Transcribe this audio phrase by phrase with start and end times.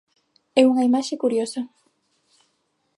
[0.59, 1.61] E unha imaxe curiosa.